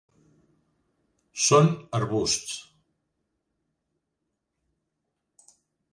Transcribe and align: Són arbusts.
Són 1.49 1.69
arbusts. 1.99 2.57